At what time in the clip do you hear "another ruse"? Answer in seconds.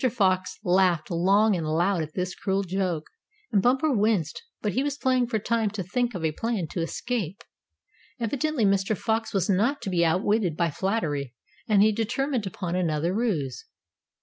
12.75-13.65